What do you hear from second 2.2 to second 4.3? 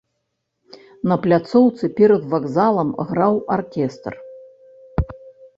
вакзалам граў аркестр.